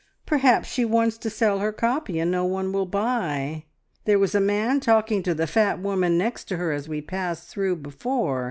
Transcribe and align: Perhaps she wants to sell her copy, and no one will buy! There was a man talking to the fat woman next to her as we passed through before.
Perhaps 0.25 0.67
she 0.67 0.83
wants 0.83 1.19
to 1.19 1.29
sell 1.29 1.59
her 1.59 1.71
copy, 1.71 2.17
and 2.19 2.31
no 2.31 2.43
one 2.43 2.71
will 2.71 2.87
buy! 2.87 3.65
There 4.05 4.17
was 4.17 4.33
a 4.33 4.39
man 4.39 4.79
talking 4.79 5.21
to 5.21 5.35
the 5.35 5.45
fat 5.45 5.79
woman 5.79 6.17
next 6.17 6.45
to 6.45 6.57
her 6.57 6.71
as 6.71 6.89
we 6.89 7.01
passed 7.01 7.49
through 7.49 7.75
before. 7.75 8.39